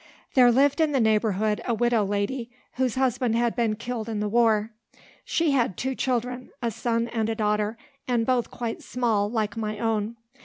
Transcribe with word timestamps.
There 0.33 0.51
lived 0.51 0.81
in 0.81 0.93
the 0.93 0.99
neighbourhood, 0.99 1.61
a 1.67 1.75
widow 1.75 2.03
lady 2.03 2.49
whose 2.73 2.95
husband 2.95 3.35
had 3.35 3.55
been 3.55 3.75
killed 3.75 4.09
in 4.09 4.19
the 4.19 4.27
war. 4.27 4.71
She 5.23 5.51
had 5.51 5.77
two 5.77 5.93
children, 5.93 6.49
a 6.59 6.71
son 6.71 7.07
and 7.09 7.37
daughter, 7.37 7.77
and 8.07 8.25
both 8.25 8.49
quite 8.49 8.81
small, 8.81 9.29
like 9.29 9.55
my 9.55 9.77
own. 9.77 10.15